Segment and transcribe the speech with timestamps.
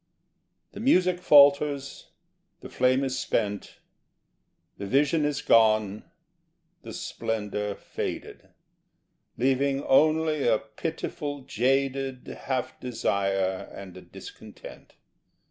[0.71, 2.07] The music falters;
[2.61, 3.77] the flame is spent;
[4.79, 6.05] The vision is gone,
[6.81, 8.49] the splendour faded,
[9.37, 14.95] Leaving only a pitiful jaded Half desire, and a discontent.